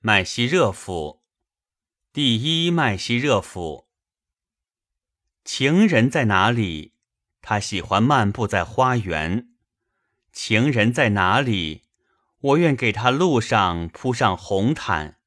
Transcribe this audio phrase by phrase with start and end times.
[0.00, 1.24] 麦西热甫，
[2.12, 3.88] 第一麦西热甫。
[5.44, 6.94] 情人在哪里？
[7.42, 9.48] 他喜欢漫步在花园。
[10.32, 11.82] 情人在哪里？
[12.38, 15.18] 我愿给他路上铺上红毯。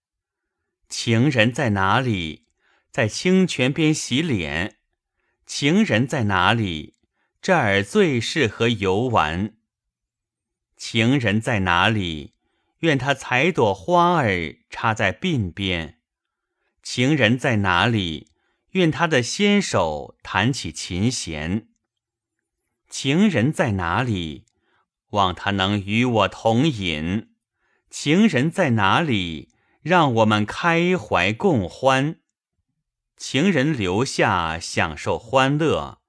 [0.88, 2.48] 情人在哪里？
[2.92, 4.78] 在清泉边洗脸。
[5.46, 6.96] 情人在哪里？
[7.42, 9.58] 这儿最适合游玩。
[10.78, 12.36] 情人在哪里？
[12.82, 15.98] 愿他采朵花儿插在鬓边。
[16.84, 18.30] 情人在哪里？
[18.72, 21.68] 愿他的纤手弹起琴弦。
[22.90, 24.46] 情人在哪里？
[25.12, 27.32] 望他能与我同饮。
[27.90, 29.50] 情人在哪里？
[29.82, 32.20] 让我们开怀共欢。
[33.18, 36.00] 情人留下享受欢乐，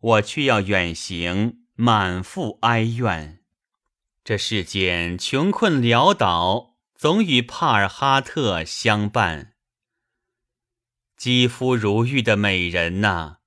[0.00, 3.40] 我却要远行，满腹哀怨。
[4.28, 9.54] 这世间穷困潦倒，总与帕尔哈特相伴。
[11.16, 13.38] 肌肤如玉的美人呐，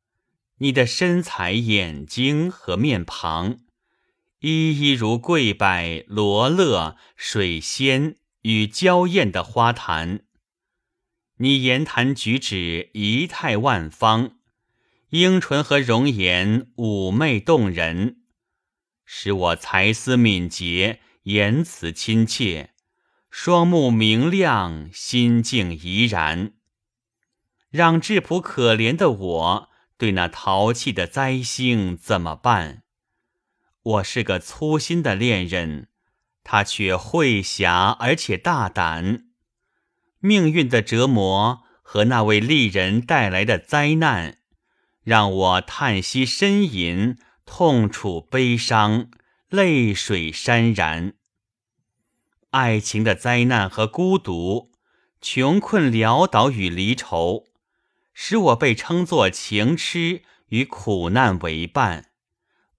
[0.58, 3.60] 你的身材、眼睛和面庞，
[4.40, 10.22] 一一如桂柏、罗勒、水仙与娇艳的花坛。
[11.38, 14.40] 你言谈举止仪态万方，
[15.12, 18.21] 樱唇和容颜妩媚动人。
[19.14, 22.70] 使我才思敏捷，言辞亲切，
[23.30, 26.54] 双目明亮，心境怡然。
[27.70, 32.84] 让质朴可怜的我对那淘气的灾星怎么办？
[33.84, 35.90] 我是个粗心的恋人，
[36.46, 39.26] 他却慧侠而且大胆。
[40.20, 44.38] 命运的折磨和那位丽人带来的灾难，
[45.04, 47.18] 让我叹息呻吟。
[47.54, 49.12] 痛楚悲伤，
[49.50, 51.16] 泪水潸然。
[52.52, 54.72] 爱情的灾难和孤独，
[55.20, 57.48] 穷困潦倒与离愁，
[58.14, 62.12] 使我被称作情痴与苦难为伴，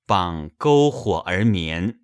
[0.06, 2.00] 傍篝火而眠。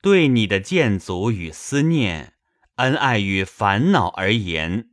[0.00, 2.32] 对你的建足与思念，
[2.76, 4.88] 恩爱与烦恼而言，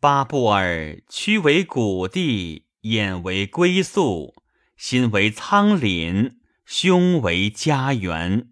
[0.00, 4.34] 巴布尔屈为谷地，眼为归宿。
[4.76, 8.48] 心为苍廪，胸为家园。